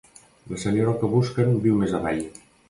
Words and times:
La 0.53 0.57
senyora 0.63 0.95
que 1.03 1.09
busquen 1.11 1.53
viu 1.67 1.77
més 1.83 1.95
avall. 2.01 2.25